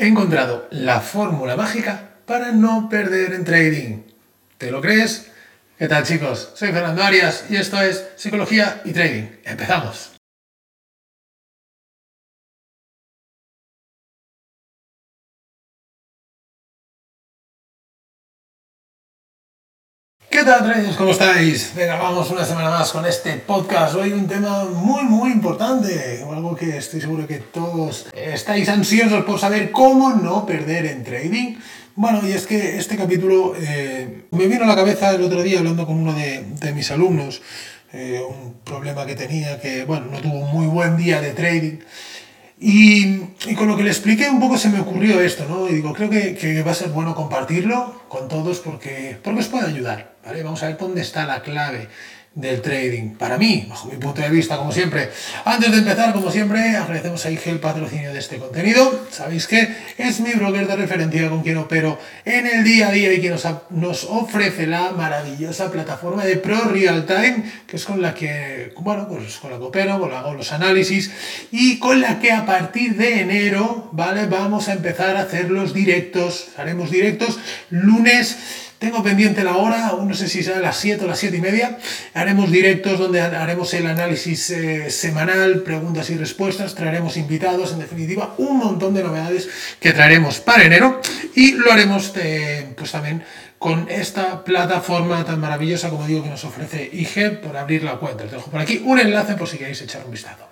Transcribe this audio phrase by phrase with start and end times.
[0.00, 4.02] He encontrado la fórmula mágica para no perder en trading.
[4.56, 5.26] ¿Te lo crees?
[5.76, 6.52] ¿Qué tal chicos?
[6.54, 9.24] Soy Fernando Arias y esto es Psicología y Trading.
[9.44, 10.17] Empezamos.
[20.48, 20.96] Tal, traders?
[20.96, 21.74] ¿Cómo estáis?
[21.76, 23.94] Venga, vamos una semana más con este podcast.
[23.96, 26.24] Hoy un tema muy, muy importante.
[26.26, 31.56] Algo que estoy seguro que todos estáis ansiosos por saber cómo no perder en trading.
[31.96, 35.58] Bueno, y es que este capítulo eh, me vino a la cabeza el otro día
[35.58, 37.42] hablando con uno de, mis alumnos.
[37.92, 41.76] Eh, un problema que tenía que, bueno, no tuvo un muy buen día de trading.
[42.60, 43.18] Y,
[43.56, 45.68] con lo que le expliqué un poco se me ocurrió esto, ¿no?
[45.68, 49.46] Y digo, creo que, que, va a ser bueno compartirlo con todos porque, porque os
[49.46, 50.42] puede ayudar, ¿vale?
[50.42, 51.88] Vamos a ver dónde está la clave
[52.38, 53.16] del trading.
[53.16, 55.10] Para mí, bajo mi punto de vista, como siempre.
[55.44, 59.06] Antes de empezar, como siempre, agradecemos a IG el patrocinio de este contenido.
[59.10, 63.12] Sabéis que es mi broker de referencia con quien opero en el día a día
[63.12, 68.00] y que nos, nos ofrece la maravillosa plataforma de Pro Real Time, que es con
[68.00, 71.10] la que, bueno, pues con la que opero, con la hago los análisis
[71.50, 74.26] y con la que a partir de enero, ¿vale?
[74.26, 76.50] Vamos a empezar a hacer los directos.
[76.56, 81.08] Haremos directos lunes tengo pendiente la hora, aún no sé si será las 7 o
[81.08, 81.78] las 7 y media.
[82.14, 88.34] Haremos directos donde haremos el análisis eh, semanal, preguntas y respuestas, traeremos invitados, en definitiva,
[88.38, 89.48] un montón de novedades
[89.80, 91.00] que traeremos para enero
[91.34, 93.24] y lo haremos eh, pues también
[93.58, 98.24] con esta plataforma tan maravillosa como digo que nos ofrece IG por abrir la cuenta.
[98.24, 100.48] Os dejo por aquí un enlace por si queréis echar un vistazo.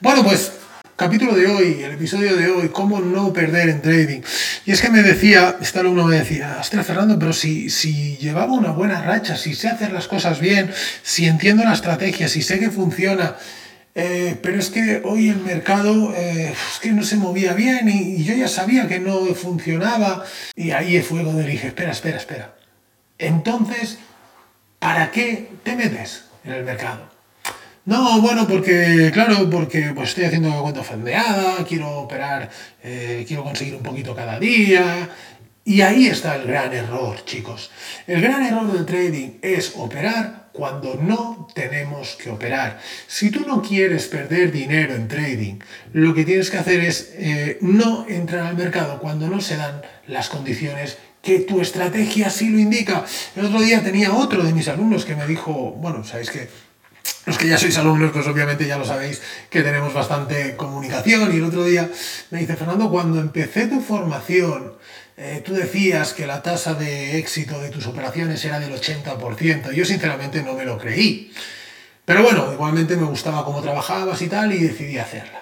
[0.00, 0.52] Bueno, pues
[0.96, 4.20] capítulo de hoy, el episodio de hoy, cómo no perder en trading.
[4.64, 8.52] Y es que me decía, este alumno me decía, ostras Fernando, pero si, si llevaba
[8.52, 10.70] una buena racha, si sé hacer las cosas bien,
[11.02, 13.36] si entiendo la estrategia, si sé que funciona,
[13.94, 18.24] eh, pero es que hoy el mercado eh, es que no se movía bien y,
[18.24, 20.24] yo ya sabía que no funcionaba.
[20.54, 22.54] Y ahí fue donde dije, espera, espera, espera.
[23.18, 23.98] Entonces,
[24.78, 27.11] ¿para qué te metes en el mercado?
[27.84, 32.48] No, bueno, porque, claro, porque pues estoy haciendo cuenta fondeada, quiero operar,
[32.82, 35.08] eh, quiero conseguir un poquito cada día.
[35.64, 37.70] Y ahí está el gran error, chicos.
[38.06, 42.78] El gran error del trading es operar cuando no tenemos que operar.
[43.08, 45.58] Si tú no quieres perder dinero en trading,
[45.92, 49.82] lo que tienes que hacer es eh, no entrar al mercado cuando no se dan
[50.06, 53.04] las condiciones que tu estrategia sí lo indica.
[53.34, 56.48] El otro día tenía otro de mis alumnos que me dijo, bueno, sabéis que
[57.26, 61.32] los que ya sois alumnos, pues obviamente ya lo sabéis que tenemos bastante comunicación.
[61.32, 61.88] Y el otro día
[62.30, 64.74] me dice, Fernando, cuando empecé tu formación,
[65.16, 69.72] eh, tú decías que la tasa de éxito de tus operaciones era del 80%.
[69.72, 71.32] Yo sinceramente no me lo creí.
[72.04, 75.41] Pero bueno, igualmente me gustaba cómo trabajabas y tal y decidí hacerla.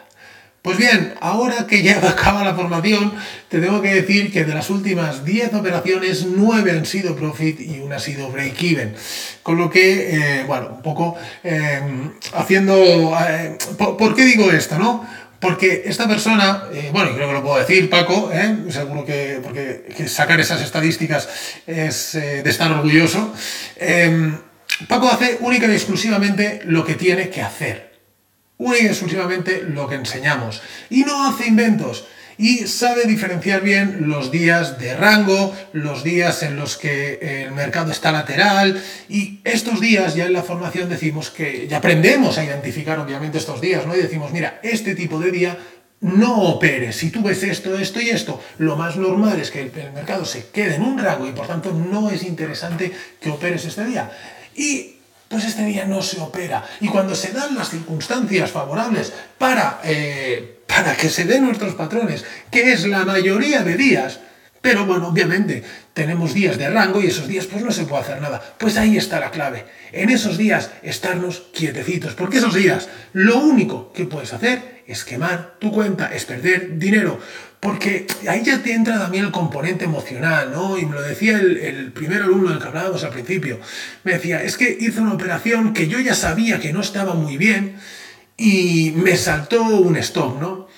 [0.62, 3.14] Pues bien, ahora que ya acaba la formación,
[3.48, 7.80] te tengo que decir que de las últimas 10 operaciones, 9 han sido profit y
[7.80, 8.94] una ha sido break-even.
[9.42, 11.80] Con lo que, eh, bueno, un poco eh,
[12.34, 12.74] haciendo...
[12.76, 15.06] Eh, ¿por, qué digo esto, no?
[15.40, 18.30] Porque esta persona, bueno, creo que lo puedo decir, Paco,
[18.68, 21.30] seguro que, porque sacar esas estadísticas
[21.66, 23.32] es de estar orgulloso.
[24.86, 27.89] Paco hace única y exclusivamente lo que tiene que hacer
[28.60, 30.62] única y exclusivamente lo que enseñamos.
[30.90, 32.06] Y no hace inventos.
[32.38, 37.92] Y sabe diferenciar bien los días de rango, los días en los que el mercado
[37.92, 38.82] está lateral.
[39.10, 43.60] Y estos días ya en la formación decimos que ya aprendemos a identificar obviamente estos
[43.60, 43.94] días, ¿no?
[43.94, 45.58] Y decimos, mira, este tipo de día
[46.00, 46.96] no operes.
[46.96, 50.46] Si tú ves esto, esto y esto, lo más normal es que el mercado se
[50.48, 52.90] quede en un rango y por tanto no es interesante
[53.20, 54.10] que operes este día.
[54.54, 54.99] Y
[55.30, 56.64] pues este día no se opera.
[56.80, 62.24] Y cuando se dan las circunstancias favorables para, eh, para que se den nuestros patrones,
[62.50, 64.18] que es la mayoría de días,
[64.60, 65.62] pero bueno, obviamente
[65.94, 68.42] tenemos días de rango y esos días pues no se puede hacer nada.
[68.58, 69.66] Pues ahí está la clave.
[69.92, 75.54] En esos días estarnos quietecitos, porque esos días lo único que puedes hacer es quemar
[75.60, 77.20] tu cuenta, es perder dinero.
[77.60, 80.78] Porque ahí ya te entra también el componente emocional, ¿no?
[80.78, 83.60] Y me lo decía el, primer alumno del que hablábamos al principio.
[84.02, 87.36] Me decía, es que hice una operación que yo ya sabía que no estaba muy
[87.36, 87.76] bien
[88.38, 90.68] y me saltó un stop, ¿no?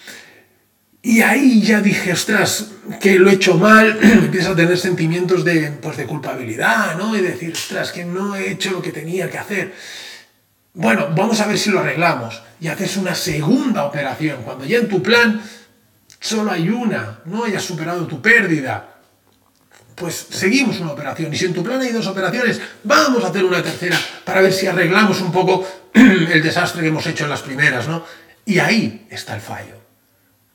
[1.04, 5.70] Y ahí ya dije, ostras, que lo he hecho mal, empiezo a tener sentimientos de,
[5.80, 7.16] pues, de culpabilidad, ¿no?
[7.16, 9.72] Y decir, ostras, que no he hecho lo que tenía que hacer.
[10.74, 12.42] Bueno, vamos a ver si lo arreglamos.
[12.60, 15.42] Y haces una segunda operación, cuando ya en tu plan
[16.22, 18.94] solo hay una, no hayas superado tu pérdida,
[19.96, 21.34] pues seguimos una operación.
[21.34, 24.52] Y si en tu plan hay dos operaciones, vamos a hacer una tercera para ver
[24.52, 28.04] si arreglamos un poco el desastre que hemos hecho en las primeras, ¿no?
[28.46, 29.76] Y ahí está el fallo.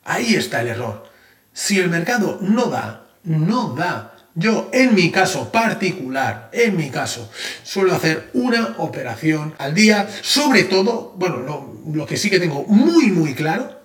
[0.04, 1.04] Ahí está el error.
[1.52, 4.14] Si el mercado no da, no da.
[4.34, 7.30] Yo, en mi caso particular, en mi caso,
[7.62, 10.08] suelo hacer una operación al día.
[10.22, 13.77] Sobre todo, bueno, lo, lo que sí que tengo muy, muy claro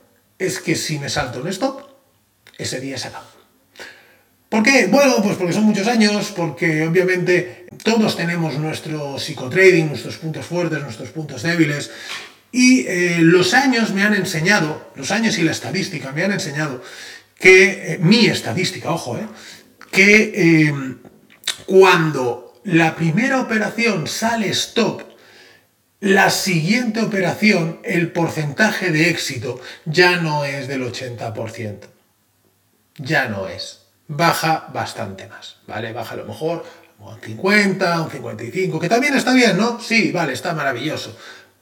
[0.45, 1.81] es que si me salto un stop,
[2.57, 3.30] ese día se acaba.
[4.50, 4.88] ¿Por qué?
[4.88, 10.80] Bueno, pues porque son muchos años, porque obviamente todos tenemos nuestro psicotrading, nuestros puntos fuertes,
[10.81, 11.90] nuestros puntos débiles,
[12.51, 16.84] y eh, los años me han enseñado, los años y la estadística me han enseñado
[17.39, 19.25] que, eh, mi estadística, ojo, eh,
[19.92, 20.72] que
[21.66, 25.01] cuando la primera operación sale stop,
[26.04, 31.78] la siguiente operación, el porcentaje de éxito ya no es del 80%.
[32.98, 35.94] Ya no es baja bastante más, ¿vale?
[35.94, 36.66] Baja a lo mejor
[37.00, 39.80] un 50, un 55, que también está bien, ¿no?
[39.80, 41.18] Sí, vale, está maravilloso.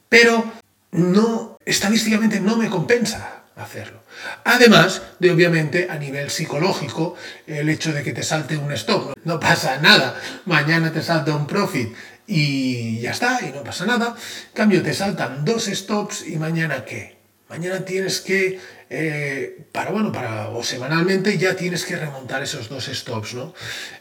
[0.10, 0.44] Pero
[0.90, 4.02] no, estadísticamente no me compensa hacerlo.
[4.44, 7.16] Además de, obviamente, a nivel psicológico,
[7.46, 10.20] el hecho de que te salte un stop, no pasa nada.
[10.46, 11.94] Mañana te salta un profit
[12.32, 14.16] y ya está, y no pasa nada.
[14.16, 17.18] En cambio, te saltan dos stops y mañana qué?
[17.50, 18.58] Mañana tienes que
[18.90, 23.54] eh, para, bueno, para, o semanalmente ya tienes que remontar esos dos stops, ¿no?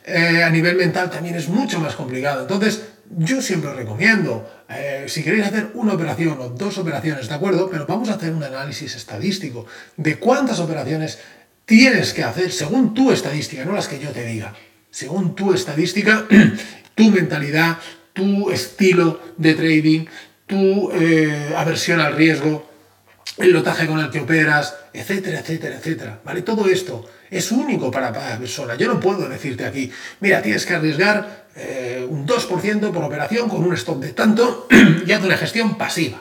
[0.05, 2.43] Eh, a nivel mental también es mucho más complicado.
[2.43, 2.83] Entonces,
[3.19, 7.69] yo siempre os recomiendo, eh, si queréis hacer una operación o dos operaciones, ¿de acuerdo?
[7.69, 9.67] Pero vamos a hacer un análisis estadístico
[9.97, 11.19] de cuántas operaciones
[11.65, 14.55] tienes que hacer según tu estadística, no las que yo te diga.
[14.93, 16.27] Según tu estadística,
[16.95, 17.79] tu mentalidad,
[18.21, 20.05] tu estilo de trading,
[20.47, 20.91] tu
[21.57, 22.69] aversión al riesgo,
[23.39, 26.21] el lotaje con el que operas, etcétera, etcétera, etcétera.
[26.25, 26.43] ¿Vale?
[26.43, 28.75] Todo esto es único para cada persona.
[28.75, 29.91] Yo no puedo decirte aquí,
[30.21, 34.69] mira, tienes que arriesgar eh, un 2% por operación con un stop de tanto
[35.07, 36.21] y haz una gestión pasiva.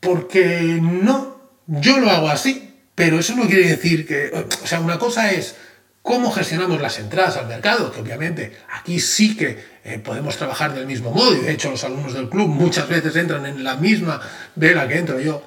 [0.00, 4.30] Porque no, yo lo hago así, pero eso no quiere decir que,
[4.62, 5.56] o sea, una cosa es
[6.02, 10.86] cómo gestionamos las entradas al mercado, que obviamente aquí sí que eh, podemos trabajar del
[10.86, 14.20] mismo modo, y de hecho los alumnos del club muchas veces entran en la misma
[14.56, 15.46] vela que entro yo.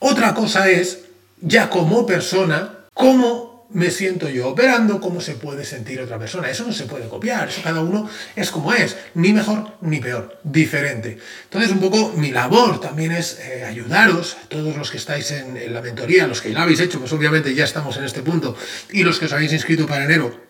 [0.00, 1.04] Otra cosa es,
[1.40, 6.50] ya como persona, cómo me siento yo operando, cómo se puede sentir otra persona.
[6.50, 10.40] Eso no se puede copiar, eso cada uno es como es, ni mejor ni peor,
[10.42, 11.18] diferente.
[11.44, 15.80] Entonces un poco mi labor también es eh, ayudaros, todos los que estáis en, la
[15.80, 18.56] mentoría, los que lo habéis hecho, pues obviamente ya estamos en este punto,
[18.90, 20.40] y los que os habéis inscrito para enero,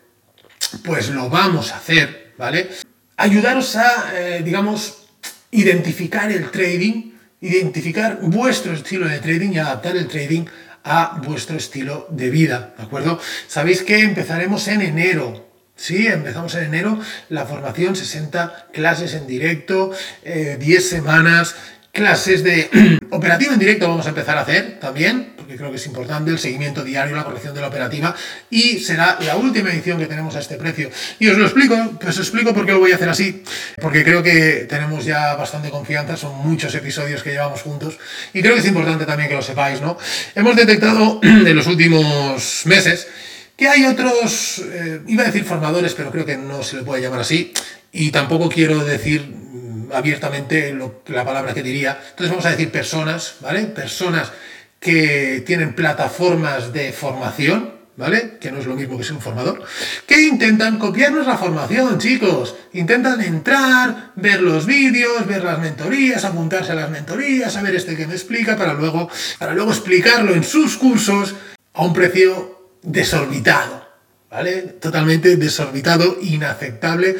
[0.84, 2.70] pues lo vamos a hacer, ¿vale?
[3.16, 5.06] Ayudaros a, eh, digamos,
[5.50, 10.44] identificar el trading, identificar vuestro estilo de trading y adaptar el trading
[10.84, 13.20] a vuestro estilo de vida, ¿de acuerdo?
[13.48, 15.46] Sabéis que empezaremos en enero,
[15.76, 16.98] Sí, empezamos en enero
[17.28, 19.92] la formación, 60 clases en directo,
[20.24, 21.54] 10 eh, semanas,
[21.92, 25.86] clases de operativa en directo vamos a empezar a hacer también, porque creo que es
[25.86, 28.12] importante el seguimiento diario, la corrección de la operativa,
[28.50, 30.90] y será la última edición que tenemos a este precio.
[31.20, 33.44] Y os lo explico, os explico por qué lo voy a hacer así,
[33.80, 37.96] porque creo que tenemos ya bastante confianza, son muchos episodios que llevamos juntos,
[38.34, 39.96] y creo que es importante también que lo sepáis, ¿no?
[40.34, 43.06] Hemos detectado en los últimos meses
[43.56, 47.02] que hay otros, eh, iba a decir formadores, pero creo que no se le puede
[47.02, 47.52] llamar así,
[47.92, 49.32] y tampoco quiero decir
[49.92, 50.76] abiertamente
[51.06, 51.96] la palabra que diría.
[52.10, 53.62] Entonces vamos a decir personas, ¿vale?
[53.66, 54.32] Personas
[54.86, 58.38] que tienen plataformas de formación, ¿vale?
[58.40, 59.64] Que no es lo mismo que ser un formador,
[60.06, 62.54] que intentan copiarnos la formación, chicos.
[62.72, 68.06] Intentan entrar, ver los vídeos, ver las mentorías, apuntarse a las mentorías, saber este que
[68.06, 71.34] me explica, para luego, para luego explicarlo en sus cursos
[71.74, 73.88] a un precio desorbitado,
[74.30, 74.62] ¿vale?
[74.80, 77.16] Totalmente desorbitado, inaceptable.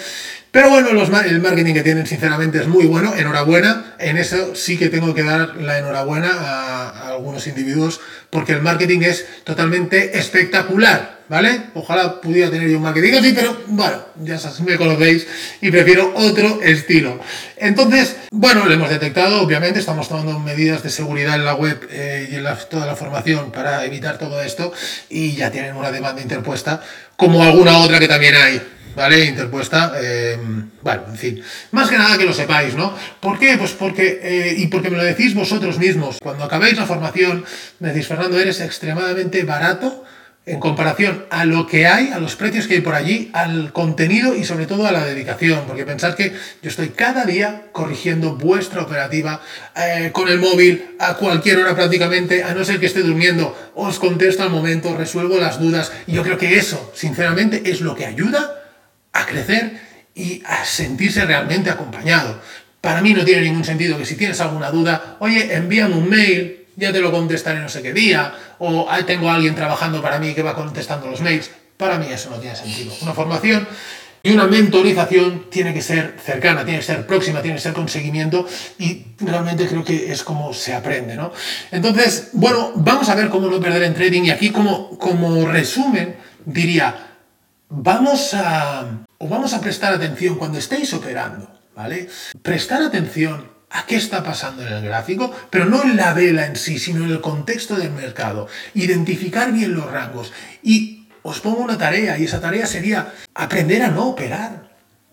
[0.57, 3.95] Pero bueno, el marketing que tienen sinceramente es muy bueno, enhorabuena.
[3.99, 9.01] En eso sí que tengo que dar la enhorabuena a, algunos individuos porque el marketing
[9.03, 11.65] es totalmente espectacular, ¿vale?
[11.75, 15.27] Ojalá pudiera tener yo un marketing así, pero bueno, ya me conocéis
[15.61, 17.21] y prefiero otro estilo.
[17.59, 22.31] Entonces, bueno, lo hemos detectado, obviamente estamos tomando medidas de seguridad en la web eh,
[22.33, 24.73] y en toda la formación para evitar todo esto
[25.11, 26.81] y ya tienen una demanda interpuesta
[27.17, 28.76] como alguna otra que también hay.
[28.97, 29.27] ¿Vale?
[29.27, 29.93] Interpuesta.
[30.01, 30.37] Eh,
[30.83, 31.43] bueno, en fin.
[31.71, 32.97] Más que nada que lo sepáis, ¿no?
[33.21, 33.57] ¿Por qué?
[33.59, 36.17] Pues porque, eh, y porque me lo decís vosotros mismos.
[36.21, 37.45] Cuando acabéis la formación,
[37.79, 40.05] me decís, Fernando, eres extremadamente barato
[40.47, 44.37] en comparación a lo que hay, a los precios que hay por allí, al contenido
[44.37, 48.83] y sobre todo a la dedicación, porque pensad que yo estoy cada día corrigiendo vuestra
[48.83, 49.41] operativa
[49.77, 53.99] eh, con el móvil a cualquier hora prácticamente, a no ser que esté durmiendo, os
[53.99, 58.07] contesto al momento, resuelvo las dudas, y yo creo que eso, sinceramente, es lo que
[58.07, 58.66] ayuda
[59.21, 59.81] a crecer
[60.15, 62.41] y a sentirse realmente acompañado.
[62.81, 66.67] Para mí no tiene ningún sentido que si tienes alguna duda, oye, envíame un mail,
[66.77, 70.35] ya te lo contestaré no sé qué día, o tengo a alguien trabajando para mí
[70.35, 71.51] que va contestando los mails.
[71.77, 72.95] Para mí eso no tiene sentido.
[73.03, 73.67] Una formación
[74.23, 77.89] y una mentorización tiene que ser cercana, tiene que ser próxima, tiene que ser con
[77.89, 78.47] seguimiento
[78.79, 81.33] y realmente creo que es como se aprende, ¿no?
[81.71, 86.17] Entonces, bueno, vamos a ver cómo no perder en trading y aquí como, como resumen
[86.45, 87.16] diría,
[87.69, 92.09] vamos a, o vamos a prestar atención cuando estéis operando, ¿vale?
[92.43, 96.57] Prestar atención a qué está pasando en el gráfico, pero no en la vela en
[96.57, 98.49] sí, sino en el contexto del mercado.
[98.75, 100.33] Identificar bien los rangos.
[100.63, 104.67] Y os pongo una tarea, y esa tarea sería aprender a no operar.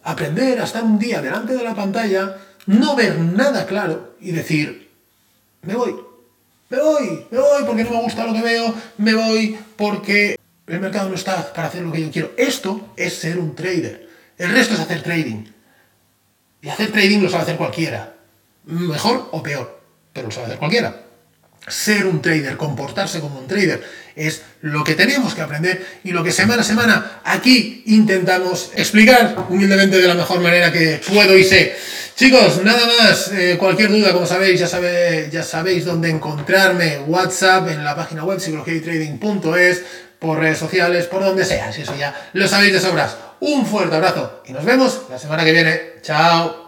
[0.04, 4.92] Aprender a estar un día delante de la pantalla, no ver nada claro y decir,
[5.62, 5.96] me voy,
[6.70, 10.80] me voy, me voy porque no me gusta lo que veo, me voy porque el
[10.80, 12.32] mercado no está para hacer lo que yo quiero.
[12.38, 14.08] Esto es ser un trader.
[14.38, 15.46] El resto es hacer trading.
[16.62, 18.14] Y hacer trading lo sabe hacer cualquiera
[18.66, 21.02] mejor o peor, pero lo sabe hacer cualquiera.
[21.68, 23.82] Ser un trader, comportarse como un trader,
[24.16, 29.46] es lo que tenemos que aprender y lo que semana a semana aquí intentamos explicar
[29.50, 31.76] humildemente de la mejor manera que puedo y sé.
[32.16, 34.68] Chicos, nada más, eh, cualquier duda, como sabéis, ya,
[35.32, 39.84] ya sabéis dónde encontrarme, WhatsApp, en la página web psicologiaytrading.es,
[40.24, 43.18] por redes sociales, por donde sea, si eso ya lo sabéis de sobras.
[43.42, 45.82] Un fuerte abrazo y nos vemos la semana que viene.
[46.02, 46.63] Chao.